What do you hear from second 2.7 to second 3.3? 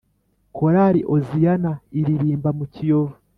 kiyovu